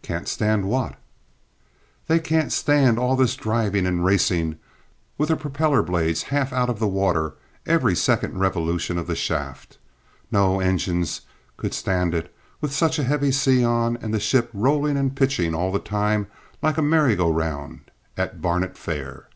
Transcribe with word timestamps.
"Can't 0.00 0.26
stand 0.28 0.64
what?" 0.66 0.96
"They 2.06 2.20
can't 2.20 2.50
stand 2.54 2.98
all 2.98 3.16
this 3.16 3.36
driving 3.36 3.84
and 3.84 4.02
racing, 4.02 4.56
with 5.18 5.28
the 5.28 5.36
propeller 5.36 5.82
blades 5.82 6.22
half 6.32 6.54
out 6.54 6.70
of 6.70 6.80
water 6.80 7.34
every 7.66 7.94
second 7.94 8.38
revolution 8.40 8.96
of 8.96 9.06
the 9.06 9.14
shaft. 9.14 9.76
No 10.32 10.58
engines 10.58 11.20
could 11.58 11.74
stand 11.74 12.14
it, 12.14 12.34
with 12.62 12.72
such 12.72 12.98
a 12.98 13.04
heavy 13.04 13.30
sea 13.30 13.62
on 13.62 13.98
and 13.98 14.14
the 14.14 14.20
ship 14.20 14.48
rolling 14.54 14.96
and 14.96 15.14
pitching 15.14 15.54
all 15.54 15.70
the 15.70 15.78
time 15.78 16.28
like 16.62 16.78
a 16.78 16.82
merry 16.82 17.14
go 17.14 17.30
round 17.30 17.90
at 18.16 18.40
Barnet 18.40 18.78
Fair. 18.78 19.28